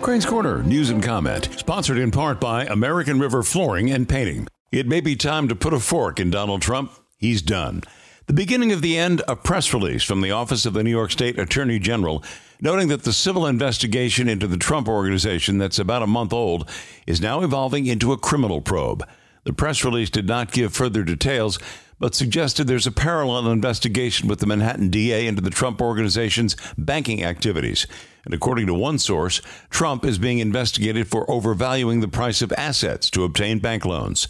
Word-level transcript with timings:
Crane's 0.00 0.24
Corner 0.24 0.62
News 0.62 0.88
and 0.88 1.02
Comment, 1.02 1.48
sponsored 1.58 1.98
in 1.98 2.10
part 2.10 2.40
by 2.40 2.64
American 2.64 3.20
River 3.20 3.42
Flooring 3.42 3.90
and 3.90 4.08
Painting. 4.08 4.48
It 4.72 4.86
may 4.86 5.00
be 5.00 5.16
time 5.16 5.48
to 5.48 5.54
put 5.54 5.74
a 5.74 5.78
fork 5.78 6.18
in 6.18 6.30
Donald 6.30 6.62
Trump. 6.62 6.92
He's 7.18 7.42
done. 7.42 7.82
The 8.26 8.32
beginning 8.32 8.72
of 8.72 8.82
the 8.82 8.96
end, 8.96 9.22
a 9.28 9.36
press 9.36 9.72
release 9.74 10.02
from 10.02 10.20
the 10.20 10.30
Office 10.30 10.66
of 10.66 10.72
the 10.72 10.82
New 10.82 10.90
York 10.90 11.10
State 11.10 11.38
Attorney 11.38 11.78
General 11.78 12.24
noting 12.60 12.88
that 12.88 13.04
the 13.04 13.12
civil 13.12 13.46
investigation 13.46 14.28
into 14.28 14.46
the 14.46 14.56
Trump 14.56 14.88
organization 14.88 15.58
that's 15.58 15.78
about 15.78 16.02
a 16.02 16.06
month 16.06 16.32
old 16.32 16.68
is 17.06 17.20
now 17.20 17.42
evolving 17.42 17.86
into 17.86 18.12
a 18.12 18.18
criminal 18.18 18.60
probe. 18.60 19.06
The 19.44 19.52
press 19.52 19.84
release 19.84 20.10
did 20.10 20.26
not 20.26 20.52
give 20.52 20.74
further 20.74 21.04
details, 21.04 21.58
but 21.98 22.14
suggested 22.14 22.66
there's 22.66 22.86
a 22.86 22.92
parallel 22.92 23.50
investigation 23.50 24.28
with 24.28 24.40
the 24.40 24.46
Manhattan 24.46 24.90
DA 24.90 25.26
into 25.26 25.42
the 25.42 25.50
Trump 25.50 25.80
organization's 25.80 26.56
banking 26.76 27.24
activities. 27.24 27.86
And 28.24 28.34
according 28.34 28.66
to 28.66 28.74
one 28.74 28.98
source, 28.98 29.40
Trump 29.70 30.04
is 30.04 30.18
being 30.18 30.38
investigated 30.38 31.08
for 31.08 31.30
overvaluing 31.30 32.00
the 32.00 32.08
price 32.08 32.42
of 32.42 32.52
assets 32.52 33.10
to 33.10 33.24
obtain 33.24 33.58
bank 33.58 33.84
loans. 33.84 34.28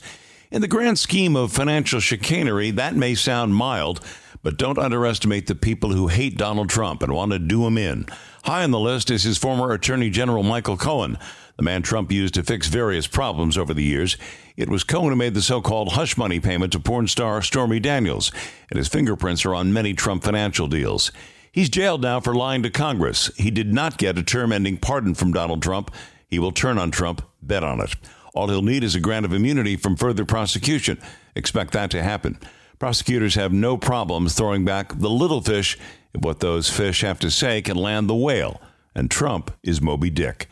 In 0.51 0.63
the 0.63 0.69
grand 0.69 0.99
scheme 0.99 1.37
of 1.37 1.53
financial 1.53 2.01
chicanery, 2.01 2.71
that 2.71 2.97
may 2.97 3.15
sound 3.15 3.55
mild, 3.55 4.01
but 4.43 4.57
don't 4.57 4.79
underestimate 4.79 5.47
the 5.47 5.55
people 5.55 5.91
who 5.91 6.09
hate 6.09 6.39
Donald 6.39 6.71
Trump 6.71 7.03
and 7.03 7.13
want 7.13 7.33
to 7.33 7.39
do 7.39 7.67
him 7.67 7.77
in. 7.77 8.07
High 8.45 8.65
on 8.65 8.71
the 8.71 8.79
list 8.79 9.11
is 9.11 9.25
his 9.25 9.37
former 9.37 9.73
Attorney 9.73 10.09
General 10.09 10.43
Michael 10.43 10.77
Cohen, 10.77 11.19
the 11.59 11.65
man 11.65 11.83
Trump 11.83 12.13
used 12.13 12.35
to 12.35 12.45
fix 12.45 12.69
various 12.69 13.09
problems 13.09 13.59
over 13.59 13.75
the 13.75 13.83
years. 13.83 14.17
It 14.59 14.69
was 14.69 14.83
Cohen 14.83 15.11
who 15.11 15.17
made 15.17 15.35
the 15.35 15.41
so 15.41 15.61
called 15.61 15.93
hush 15.93 16.17
money 16.17 16.41
payment 16.41 16.73
to 16.73 16.81
porn 16.81 17.07
star 17.07 17.41
Stormy 17.43 17.79
Daniels, 17.79 18.33
and 18.69 18.77
his 18.77 18.89
fingerprints 18.89 19.45
are 19.47 19.55
on 19.55 19.73
many 19.73 19.95
Trump 19.95 20.25
financial 20.25 20.67
deals. 20.67 21.13
He's 21.53 21.69
jailed 21.69 22.03
now 22.03 22.19
for 22.19 22.35
lying 22.35 22.65
to 22.65 22.71
Congress. 22.71 23.31
He 23.37 23.53
did 23.53 23.73
not 23.73 23.99
get 23.99 24.19
a 24.19 24.23
term 24.25 24.51
ending 24.51 24.77
pardon 24.77 25.15
from 25.15 25.31
Donald 25.31 25.63
Trump. 25.63 25.95
He 26.27 26.41
will 26.41 26.51
turn 26.51 26.77
on 26.77 26.91
Trump, 26.91 27.23
bet 27.41 27.63
on 27.63 27.81
it. 27.81 27.95
All 28.35 28.49
he'll 28.49 28.61
need 28.61 28.83
is 28.83 28.97
a 28.97 29.01
grant 29.01 29.25
of 29.25 29.33
immunity 29.33 29.77
from 29.77 29.95
further 29.95 30.25
prosecution. 30.25 31.01
Expect 31.37 31.73
that 31.75 31.93
to 31.93 32.03
happen. 32.03 32.37
Prosecutors 32.81 33.37
have 33.37 33.53
no 33.53 33.77
problems 33.77 34.35
throwing 34.35 34.65
back 34.65 34.99
the 34.99 35.09
little 35.09 35.41
fish 35.41 35.79
if 36.13 36.23
what 36.23 36.41
those 36.41 36.69
fish 36.69 37.03
have 37.03 37.21
to 37.21 37.31
say 37.31 37.63
can 37.63 37.77
land 37.77 38.11
the 38.11 38.15
whale. 38.17 38.61
And 38.93 39.09
Trump 39.09 39.53
is 39.63 39.81
Moby 39.81 40.11
Dick. 40.11 40.49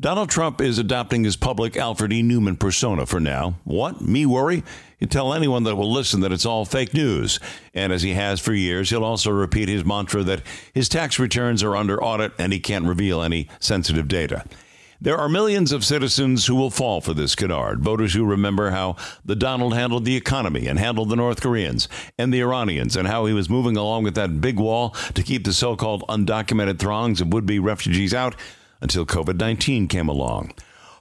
Donald 0.00 0.30
Trump 0.30 0.60
is 0.60 0.78
adopting 0.78 1.22
his 1.22 1.36
public 1.36 1.76
Alfred 1.76 2.12
E. 2.12 2.22
Neuman 2.22 2.58
persona 2.58 3.06
for 3.06 3.20
now. 3.20 3.54
What? 3.64 4.00
Me 4.00 4.26
worry? 4.26 4.64
You 4.98 5.06
tell 5.06 5.32
anyone 5.32 5.64
that 5.64 5.76
will 5.76 5.92
listen 5.92 6.20
that 6.20 6.32
it's 6.32 6.46
all 6.46 6.64
fake 6.64 6.94
news. 6.94 7.38
And 7.74 7.92
as 7.92 8.02
he 8.02 8.14
has 8.14 8.40
for 8.40 8.54
years, 8.54 8.90
he'll 8.90 9.04
also 9.04 9.30
repeat 9.30 9.68
his 9.68 9.84
mantra 9.84 10.22
that 10.24 10.42
his 10.72 10.88
tax 10.88 11.18
returns 11.18 11.62
are 11.62 11.76
under 11.76 12.02
audit 12.02 12.32
and 12.38 12.52
he 12.52 12.60
can't 12.60 12.86
reveal 12.86 13.22
any 13.22 13.48
sensitive 13.60 14.08
data. 14.08 14.44
There 15.00 15.18
are 15.18 15.28
millions 15.28 15.72
of 15.72 15.84
citizens 15.84 16.46
who 16.46 16.54
will 16.54 16.70
fall 16.70 17.00
for 17.00 17.12
this 17.12 17.34
canard. 17.34 17.80
Voters 17.80 18.14
who 18.14 18.24
remember 18.24 18.70
how 18.70 18.96
the 19.24 19.34
Donald 19.34 19.74
handled 19.74 20.04
the 20.04 20.16
economy 20.16 20.68
and 20.68 20.78
handled 20.78 21.10
the 21.10 21.16
North 21.16 21.40
Koreans 21.40 21.88
and 22.16 22.32
the 22.32 22.40
Iranians 22.40 22.96
and 22.96 23.08
how 23.08 23.26
he 23.26 23.32
was 23.32 23.50
moving 23.50 23.76
along 23.76 24.04
with 24.04 24.14
that 24.14 24.40
big 24.40 24.58
wall 24.60 24.90
to 25.14 25.22
keep 25.24 25.44
the 25.44 25.52
so 25.52 25.74
called 25.74 26.04
undocumented 26.08 26.78
throngs 26.78 27.20
of 27.20 27.32
would 27.32 27.46
be 27.46 27.58
refugees 27.58 28.14
out 28.14 28.36
until 28.82 29.06
COVID 29.06 29.38
19 29.38 29.88
came 29.88 30.08
along. 30.08 30.52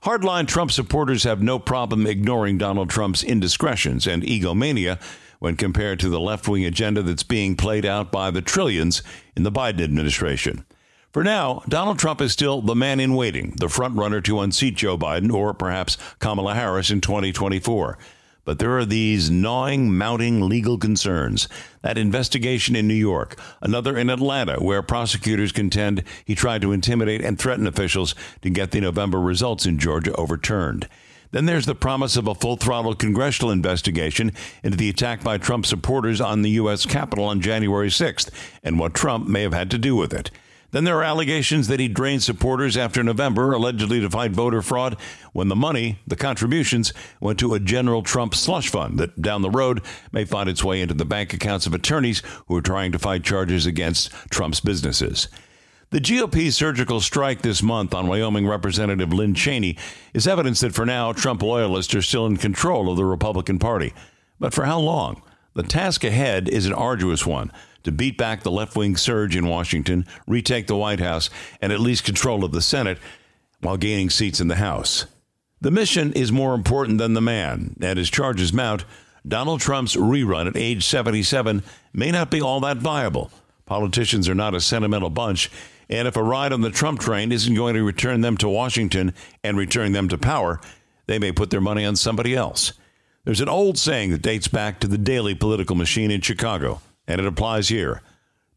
Hardline 0.04 0.48
Trump 0.48 0.72
supporters 0.72 1.24
have 1.26 1.44
no 1.44 1.60
problem 1.60 2.08
ignoring 2.08 2.58
Donald 2.58 2.90
Trump's 2.90 3.24
indiscretions 3.24 4.08
and 4.08 4.24
egomania 4.24 4.98
when 5.40 5.56
compared 5.56 6.00
to 6.00 6.10
the 6.10 6.20
left 6.20 6.48
wing 6.48 6.66
agenda 6.66 7.02
that's 7.02 7.24
being 7.24 7.56
played 7.56 7.86
out 7.86 8.12
by 8.12 8.32
the 8.32 8.42
trillions 8.42 9.04
in 9.36 9.44
the 9.44 9.52
Biden 9.52 9.82
administration. 9.82 10.64
For 11.12 11.24
now, 11.24 11.62
Donald 11.68 12.00
Trump 12.00 12.22
is 12.22 12.32
still 12.32 12.62
the 12.62 12.76
man 12.76 13.00
in 13.00 13.16
waiting, 13.16 13.54
the 13.58 13.68
frontrunner 13.68 14.24
to 14.24 14.40
unseat 14.40 14.76
Joe 14.76 14.98
Biden 14.98 15.34
or 15.34 15.54
perhaps 15.54 15.98
Kamala 16.20 16.56
Harris 16.56 16.90
in 16.90 17.02
2024. 17.02 17.98
But 18.52 18.60
there 18.60 18.78
are 18.78 18.86
these 18.86 19.32
gnawing, 19.32 19.98
mounting 19.98 20.42
legal 20.42 20.78
concerns. 20.78 21.48
That 21.84 21.98
investigation 21.98 22.76
in 22.76 22.86
New 22.86 22.94
York, 22.94 23.40
another 23.62 23.98
in 23.98 24.10
Atlanta, 24.10 24.58
where 24.58 24.82
prosecutors 24.82 25.54
contend 25.54 26.04
he 26.26 26.36
tried 26.36 26.62
to 26.64 26.74
intimidate 26.74 27.22
and 27.22 27.40
threaten 27.40 27.66
officials 27.66 28.14
to 28.42 28.50
get 28.50 28.72
the 28.72 28.82
November 28.82 29.22
results 29.22 29.66
in 29.66 29.80
Georgia 29.80 30.14
overturned. 30.16 30.90
Then 31.32 31.46
there's 31.46 31.66
the 31.66 31.76
promise 31.76 32.18
of 32.18 32.28
a 32.28 32.36
full 32.36 32.58
throttle 32.58 32.94
congressional 32.94 33.52
investigation 33.52 34.34
into 34.64 34.76
the 34.76 34.90
attack 34.90 35.24
by 35.24 35.38
Trump 35.38 35.66
supporters 35.66 36.20
on 36.20 36.42
the 36.42 36.50
U.S. 36.50 36.86
Capitol 36.86 37.24
on 37.24 37.40
January 37.40 37.88
6th 37.88 38.32
and 38.66 38.78
what 38.78 38.94
Trump 38.94 39.30
may 39.30 39.44
have 39.44 39.54
had 39.54 39.72
to 39.72 39.78
do 39.78 39.96
with 39.96 40.12
it. 40.12 40.30
Then 40.72 40.86
there 40.86 40.98
are 40.98 41.04
allegations 41.04 41.68
that 41.68 41.82
he 41.82 41.90
drained 41.90 42.24
supporters 42.24 42.78
after 42.78 43.04
November, 43.04 43.52
allegedly 43.52 44.00
to 44.00 44.10
fight 44.10 44.32
voter 44.32 44.62
fraud, 44.62 44.98
when 45.34 45.50
the 45.50 45.56
money, 45.56 46.00
the 46.08 46.16
contributions, 46.16 46.94
went 47.20 47.38
to 47.40 47.54
a 47.54 47.60
general 47.60 48.02
Trump 48.02 48.34
slush 48.34 48.70
fund 48.70 48.98
that 48.98 49.22
down 49.22 49.42
the 49.42 49.50
road 49.50 49.82
may 50.14 50.24
find 50.24 50.50
its 50.50 50.64
way 50.64 50.82
into 50.82 50.94
the 50.94 51.06
bank 51.06 51.34
accounts 51.34 51.66
of 51.66 51.74
attorneys 51.74 52.22
who 52.48 52.56
are 52.56 52.62
trying 52.62 52.94
to 52.94 53.00
fight 53.00 53.24
charges 53.24 53.66
against 53.66 54.12
Trump's 54.30 54.62
businesses. 54.62 55.28
The 55.90 56.00
GOP 56.00 56.54
surgical 56.54 57.02
strike 57.02 57.42
this 57.42 57.62
month 57.62 57.94
on 57.94 58.08
Wyoming 58.08 58.48
Representative 58.48 59.12
Lynn 59.12 59.36
Cheney 59.36 59.78
is 60.14 60.26
evidence 60.26 60.62
that 60.62 60.74
for 60.74 60.86
now, 60.86 61.12
Trump 61.12 61.42
loyalists 61.42 61.94
are 61.94 62.02
still 62.02 62.26
in 62.26 62.38
control 62.38 62.90
of 62.90 62.96
the 62.96 63.04
Republican 63.04 63.60
Party. 63.60 63.94
But 64.40 64.54
for 64.54 64.64
how 64.64 64.80
long? 64.80 65.22
The 65.54 65.64
task 65.64 66.06
ahead 66.06 66.48
is 66.48 66.66
an 66.66 66.72
arduous 66.72 67.26
one 67.26 67.52
to 67.84 67.92
beat 67.92 68.18
back 68.18 68.44
the 68.44 68.52
left 68.52 68.76
wing 68.76 68.96
surge 68.96 69.36
in 69.36 69.48
Washington, 69.48 70.06
retake 70.28 70.68
the 70.68 70.76
White 70.76 71.00
House, 71.00 71.30
and 71.62 71.72
at 71.72 71.80
least 71.80 72.04
control 72.04 72.44
of 72.44 72.52
the 72.52 72.62
Senate 72.62 72.98
while 73.62 73.78
gaining 73.78 74.10
seats 74.10 74.40
in 74.40 74.48
the 74.48 74.56
House. 74.56 75.06
The 75.62 75.72
mission 75.72 76.12
is 76.14 76.32
more 76.32 76.56
important 76.56 76.98
than 76.98 77.14
the 77.14 77.22
man, 77.22 77.76
and 77.82 78.00
as 78.00 78.10
charges 78.10 78.52
mount, 78.52 78.84
Donald 79.28 79.62
Trump's 79.62 79.96
rerun 79.96 80.48
at 80.48 80.58
age 80.58 80.86
77 80.86 81.64
may 81.94 82.10
not 82.12 82.32
be 82.32 82.42
all 82.42 82.60
that 82.62 82.78
viable. 82.78 83.30
Politicians 83.66 84.28
are 84.28 84.36
not 84.36 84.56
a 84.56 84.62
sentimental 84.62 85.12
bunch, 85.12 85.52
and 85.88 86.08
if 86.08 86.16
a 86.16 86.24
ride 86.24 86.52
on 86.52 86.62
the 86.62 86.72
Trump 86.72 87.00
train 87.00 87.32
isn't 87.32 87.54
going 87.54 87.76
to 87.76 87.84
return 87.84 88.22
them 88.22 88.38
to 88.38 88.50
Washington 88.50 89.14
and 89.44 89.58
return 89.58 89.92
them 89.92 90.10
to 90.10 90.18
power, 90.18 90.60
they 91.06 91.20
may 91.20 91.32
put 91.32 91.52
their 91.52 91.62
money 91.62 91.86
on 91.86 91.96
somebody 91.96 92.36
else. 92.36 92.74
There's 93.24 93.42
an 93.42 93.50
old 93.50 93.78
saying 93.78 94.10
that 94.12 94.24
dates 94.24 94.48
back 94.48 94.80
to 94.80 94.88
the 94.88 94.98
Daley 94.98 95.36
political 95.36 95.76
machine 95.76 96.10
in 96.10 96.22
Chicago 96.22 96.82
and 97.08 97.20
it 97.20 97.28
applies 97.28 97.70
here. 97.70 98.02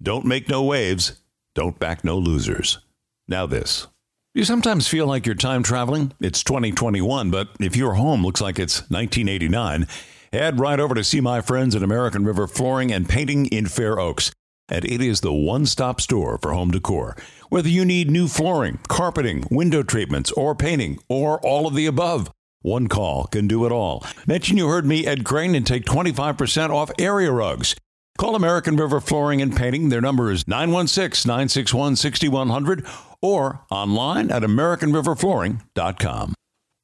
Don't 0.02 0.24
make 0.24 0.48
no 0.48 0.62
waves, 0.62 1.20
don't 1.54 1.78
back 1.78 2.04
no 2.04 2.18
losers. 2.18 2.78
Now, 3.26 3.46
this. 3.46 3.86
Do 4.34 4.40
you 4.40 4.44
sometimes 4.44 4.88
feel 4.88 5.06
like 5.06 5.26
you're 5.26 5.36
time 5.36 5.62
traveling? 5.62 6.12
It's 6.20 6.42
2021, 6.42 7.30
but 7.30 7.50
if 7.60 7.76
your 7.76 7.94
home 7.94 8.24
looks 8.24 8.40
like 8.40 8.58
it's 8.58 8.80
1989, 8.90 9.86
head 10.32 10.58
right 10.58 10.80
over 10.80 10.94
to 10.96 11.04
see 11.04 11.20
my 11.20 11.40
friends 11.40 11.76
at 11.76 11.84
American 11.84 12.24
River 12.24 12.48
Flooring 12.48 12.92
and 12.92 13.08
Painting 13.08 13.46
in 13.46 13.66
Fair 13.66 14.00
Oaks. 14.00 14.32
And 14.68 14.84
it 14.84 15.00
is 15.00 15.20
the 15.20 15.32
one 15.32 15.66
stop 15.66 16.00
store 16.00 16.38
for 16.38 16.52
home 16.52 16.72
decor. 16.72 17.16
Whether 17.48 17.68
you 17.68 17.84
need 17.84 18.10
new 18.10 18.26
flooring, 18.26 18.80
carpeting, 18.88 19.44
window 19.50 19.84
treatments, 19.84 20.32
or 20.32 20.56
painting, 20.56 20.98
or 21.08 21.38
all 21.46 21.68
of 21.68 21.74
the 21.74 21.86
above, 21.86 22.32
one 22.62 22.88
call 22.88 23.26
can 23.26 23.46
do 23.46 23.66
it 23.66 23.72
all. 23.72 24.04
Mention 24.26 24.56
you 24.56 24.66
heard 24.66 24.86
me, 24.86 25.06
Ed 25.06 25.24
Crane, 25.24 25.54
and 25.54 25.66
take 25.66 25.84
25% 25.84 26.70
off 26.70 26.90
area 26.98 27.30
rugs. 27.30 27.76
Call 28.16 28.36
American 28.36 28.76
River 28.76 29.00
Flooring 29.00 29.42
and 29.42 29.56
Painting. 29.56 29.88
Their 29.88 30.00
number 30.00 30.30
is 30.30 30.46
916 30.46 31.28
961 31.28 31.96
6100 31.96 32.86
or 33.20 33.64
online 33.70 34.30
at 34.30 34.42
AmericanRiverFlooring.com. 34.42 36.34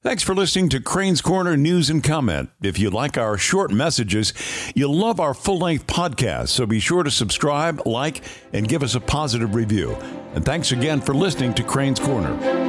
Thanks 0.03 0.23
for 0.23 0.35
listening 0.35 0.71
to 0.71 0.81
Crane's 0.81 1.21
Corner 1.21 1.59
News 1.59 1.91
and 1.91 2.03
Comment. 2.03 2.49
If 2.63 2.79
you 2.79 2.89
like 2.89 3.19
our 3.19 3.37
short 3.37 3.71
messages, 3.71 4.33
you'll 4.75 4.97
love 4.97 5.21
our 5.21 5.35
full 5.35 5.59
length 5.59 5.87
podcast, 5.87 6.49
so 6.49 6.65
be 6.65 6.81
sure 6.81 7.03
to 7.03 7.11
subscribe, 7.11 7.87
like, 7.87 8.25
and 8.55 8.67
give 8.67 8.83
us 8.83 8.94
a 8.94 9.00
positive 9.00 9.55
review. 9.55 9.94
And 10.35 10.43
thanks 10.43 10.73
again 10.73 11.03
for 11.03 11.15
listening 11.15 11.53
to 11.55 11.62
Crane's 11.62 12.00
Corner. 12.00 12.60